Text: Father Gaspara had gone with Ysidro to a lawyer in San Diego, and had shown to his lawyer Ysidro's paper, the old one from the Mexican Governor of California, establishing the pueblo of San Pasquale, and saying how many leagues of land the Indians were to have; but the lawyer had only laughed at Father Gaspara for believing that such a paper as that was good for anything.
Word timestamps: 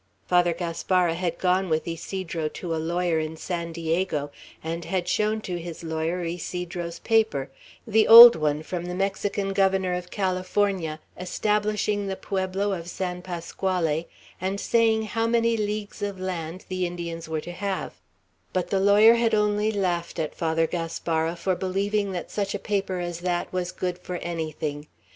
Father 0.25 0.51
Gaspara 0.53 1.13
had 1.13 1.37
gone 1.37 1.69
with 1.69 1.87
Ysidro 1.87 2.47
to 2.55 2.73
a 2.75 2.81
lawyer 2.81 3.19
in 3.19 3.37
San 3.37 3.71
Diego, 3.71 4.31
and 4.63 4.83
had 4.85 5.07
shown 5.07 5.41
to 5.41 5.59
his 5.59 5.83
lawyer 5.83 6.23
Ysidro's 6.23 6.97
paper, 6.97 7.51
the 7.85 8.07
old 8.07 8.35
one 8.35 8.63
from 8.63 8.85
the 8.85 8.95
Mexican 8.95 9.53
Governor 9.53 9.93
of 9.93 10.09
California, 10.09 10.99
establishing 11.19 12.07
the 12.07 12.15
pueblo 12.15 12.73
of 12.73 12.89
San 12.89 13.21
Pasquale, 13.21 14.07
and 14.41 14.59
saying 14.59 15.03
how 15.03 15.27
many 15.27 15.55
leagues 15.55 16.01
of 16.01 16.19
land 16.19 16.65
the 16.67 16.87
Indians 16.87 17.29
were 17.29 17.41
to 17.41 17.51
have; 17.51 18.01
but 18.53 18.71
the 18.71 18.79
lawyer 18.79 19.13
had 19.13 19.35
only 19.35 19.71
laughed 19.71 20.17
at 20.17 20.33
Father 20.33 20.65
Gaspara 20.65 21.35
for 21.35 21.53
believing 21.55 22.11
that 22.11 22.31
such 22.31 22.55
a 22.55 22.65
paper 22.65 22.97
as 22.99 23.19
that 23.19 23.53
was 23.53 23.71
good 23.71 23.99
for 23.99 24.15
anything. 24.15 24.87